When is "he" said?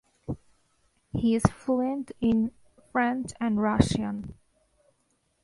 1.13-1.35